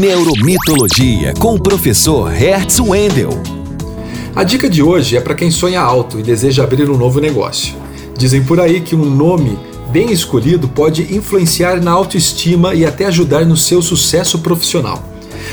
Neuromitologia 0.00 1.34
com 1.38 1.54
o 1.54 1.60
professor 1.60 2.30
Hertz 2.30 2.80
Wendel. 2.80 3.30
A 4.34 4.42
dica 4.42 4.70
de 4.70 4.82
hoje 4.82 5.18
é 5.18 5.20
para 5.20 5.34
quem 5.34 5.50
sonha 5.50 5.82
alto 5.82 6.18
e 6.18 6.22
deseja 6.22 6.64
abrir 6.64 6.88
um 6.88 6.96
novo 6.96 7.20
negócio. 7.20 7.74
Dizem 8.16 8.42
por 8.42 8.58
aí 8.58 8.80
que 8.80 8.96
um 8.96 9.04
nome 9.04 9.58
bem 9.90 10.10
escolhido 10.10 10.66
pode 10.66 11.14
influenciar 11.14 11.82
na 11.82 11.90
autoestima 11.90 12.74
e 12.74 12.86
até 12.86 13.04
ajudar 13.04 13.44
no 13.44 13.56
seu 13.56 13.82
sucesso 13.82 14.38
profissional. 14.38 15.02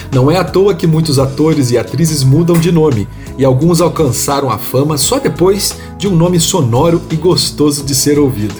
Não 0.10 0.32
é 0.32 0.38
à 0.38 0.44
toa 0.46 0.74
que 0.74 0.88
muitos 0.88 1.20
atores 1.20 1.72
e 1.72 1.78
atrizes 1.78 2.24
mudam 2.24 2.58
de 2.58 2.72
nome 2.72 3.10
e 3.38 3.44
alguns 3.44 3.82
alcançaram 3.82 4.50
a 4.50 4.58
fama 4.58 4.98
só 4.98 5.20
depois 5.20 5.76
de 5.98 6.08
um 6.08 6.16
nome 6.16 6.40
sonoro 6.40 7.02
e 7.12 7.16
gostoso 7.18 7.84
de 7.84 7.94
ser 7.94 8.18
ouvido. 8.18 8.56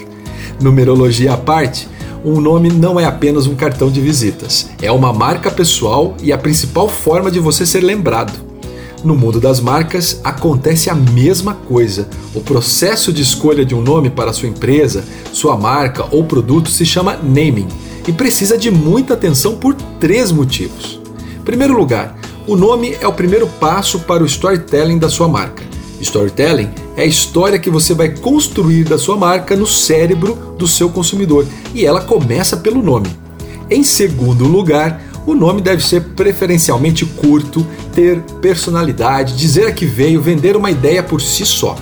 Numerologia 0.60 1.32
à 1.32 1.36
parte, 1.38 1.88
um 2.24 2.40
nome 2.40 2.70
não 2.70 2.98
é 3.00 3.04
apenas 3.04 3.46
um 3.46 3.54
cartão 3.54 3.90
de 3.90 4.00
visitas, 4.00 4.68
é 4.82 4.92
uma 4.92 5.12
marca 5.12 5.50
pessoal 5.50 6.14
e 6.22 6.32
a 6.32 6.38
principal 6.38 6.88
forma 6.88 7.30
de 7.30 7.38
você 7.38 7.64
ser 7.64 7.80
lembrado. 7.80 8.50
No 9.02 9.16
mundo 9.16 9.40
das 9.40 9.60
marcas 9.60 10.20
acontece 10.22 10.90
a 10.90 10.94
mesma 10.94 11.54
coisa. 11.54 12.06
O 12.34 12.40
processo 12.40 13.12
de 13.12 13.22
escolha 13.22 13.64
de 13.64 13.74
um 13.74 13.80
nome 13.80 14.10
para 14.10 14.32
sua 14.32 14.48
empresa, 14.48 15.02
sua 15.32 15.56
marca 15.56 16.04
ou 16.10 16.24
produto 16.24 16.68
se 16.68 16.84
chama 16.84 17.16
naming 17.16 17.68
e 18.06 18.12
precisa 18.12 18.58
de 18.58 18.70
muita 18.70 19.14
atenção 19.14 19.56
por 19.56 19.74
três 19.98 20.30
motivos. 20.30 21.00
Primeiro 21.46 21.74
lugar, 21.74 22.18
o 22.46 22.56
nome 22.56 22.94
é 23.00 23.06
o 23.06 23.12
primeiro 23.12 23.46
passo 23.46 24.00
para 24.00 24.22
o 24.22 24.26
storytelling 24.26 24.98
da 24.98 25.08
sua 25.08 25.28
marca. 25.28 25.69
Storytelling 26.00 26.70
é 26.96 27.02
a 27.02 27.06
história 27.06 27.58
que 27.58 27.70
você 27.70 27.94
vai 27.94 28.08
construir 28.08 28.84
da 28.84 28.98
sua 28.98 29.16
marca 29.16 29.54
no 29.54 29.66
cérebro 29.66 30.54
do 30.58 30.66
seu 30.66 30.88
consumidor 30.88 31.46
e 31.74 31.84
ela 31.84 32.00
começa 32.00 32.56
pelo 32.56 32.82
nome. 32.82 33.08
Em 33.70 33.84
segundo 33.84 34.44
lugar, 34.44 35.02
o 35.26 35.34
nome 35.34 35.60
deve 35.60 35.84
ser 35.84 36.02
preferencialmente 36.16 37.04
curto, 37.04 37.66
ter 37.94 38.20
personalidade, 38.40 39.36
dizer 39.36 39.66
a 39.66 39.72
que 39.72 39.86
veio, 39.86 40.20
vender 40.20 40.56
uma 40.56 40.70
ideia 40.70 41.02
por 41.02 41.20
si 41.20 41.44
só. 41.44 41.76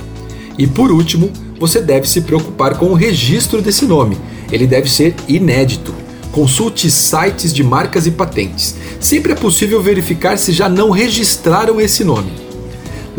E 0.59 0.67
por 0.67 0.91
último, 0.91 1.31
você 1.59 1.81
deve 1.81 2.09
se 2.09 2.21
preocupar 2.21 2.77
com 2.77 2.87
o 2.87 2.95
registro 2.95 3.63
desse 3.63 3.87
nome. 3.87 4.19
Ele 4.51 4.67
deve 4.67 4.91
ser 4.91 5.15
inédito. 5.27 5.95
Consulte 6.33 6.91
sites 6.91 7.53
de 7.55 7.65
marcas 7.65 8.07
e 8.07 8.11
patentes. 8.11 8.75
Sempre 9.01 9.33
é 9.33 9.37
possível 9.37 9.83
verificar 9.83 10.37
se 10.37 10.53
já 10.53 10.69
não 10.69 10.91
registraram 10.91 11.81
esse 11.81 12.05
nome. 12.05 12.48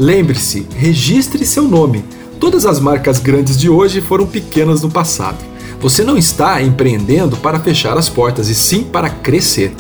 Lembre-se, 0.02 0.66
registre 0.78 1.46
seu 1.46 1.68
nome. 1.68 2.06
Todas 2.40 2.66
as 2.66 2.80
marcas 2.80 3.20
grandes 3.20 3.58
de 3.58 3.70
hoje 3.70 4.00
foram 4.00 4.26
pequenas 4.26 4.82
no 4.82 4.90
passado. 4.90 5.40
Você 5.82 6.06
não 6.06 6.18
está 6.18 6.64
empreendendo 6.64 7.36
para 7.36 7.60
fechar 7.60 7.98
as 7.98 8.08
portas, 8.08 8.48
e 8.48 8.56
sim 8.56 8.82
para 8.82 9.10
crescer. 9.10 9.76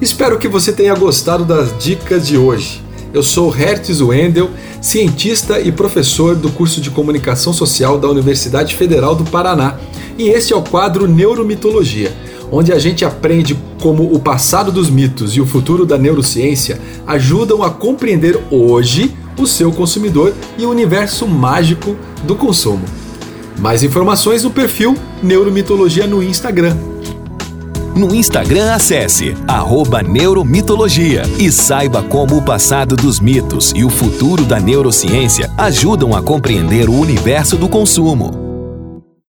Espero 0.00 0.38
que 0.38 0.46
você 0.46 0.72
tenha 0.72 0.94
gostado 0.94 1.44
das 1.44 1.76
dicas 1.76 2.24
de 2.24 2.38
hoje. 2.38 2.84
Eu 3.12 3.20
sou 3.20 3.50
Hertz 3.50 4.00
Wendel, 4.00 4.48
cientista 4.80 5.58
e 5.58 5.72
professor 5.72 6.36
do 6.36 6.48
curso 6.48 6.80
de 6.80 6.90
Comunicação 6.90 7.52
Social 7.52 7.98
da 7.98 8.08
Universidade 8.08 8.76
Federal 8.76 9.16
do 9.16 9.24
Paraná, 9.24 9.76
e 10.16 10.28
este 10.28 10.52
é 10.52 10.56
o 10.56 10.62
quadro 10.62 11.08
Neuromitologia, 11.08 12.14
onde 12.48 12.72
a 12.72 12.78
gente 12.78 13.04
aprende 13.04 13.58
como 13.80 14.04
o 14.04 14.20
passado 14.20 14.70
dos 14.70 14.88
mitos 14.88 15.34
e 15.34 15.40
o 15.40 15.46
futuro 15.46 15.84
da 15.84 15.98
neurociência 15.98 16.80
ajudam 17.08 17.60
a 17.64 17.70
compreender 17.70 18.40
hoje 18.48 19.12
o 19.38 19.46
seu 19.46 19.72
consumidor 19.72 20.34
e 20.58 20.64
o 20.64 20.70
universo 20.70 21.26
mágico 21.26 21.96
do 22.24 22.36
consumo. 22.36 22.84
Mais 23.58 23.82
informações 23.82 24.44
no 24.44 24.50
perfil 24.50 24.96
Neuromitologia 25.22 26.06
no 26.06 26.22
Instagram. 26.22 26.76
No 27.94 28.14
Instagram, 28.14 28.72
acesse 28.72 29.36
Neuromitologia 30.02 31.22
e 31.38 31.52
saiba 31.52 32.02
como 32.02 32.38
o 32.38 32.42
passado 32.42 32.96
dos 32.96 33.20
mitos 33.20 33.72
e 33.76 33.84
o 33.84 33.90
futuro 33.90 34.44
da 34.44 34.58
neurociência 34.58 35.50
ajudam 35.58 36.14
a 36.14 36.22
compreender 36.22 36.88
o 36.88 36.94
universo 36.98 37.56
do 37.56 37.68
consumo. 37.68 38.41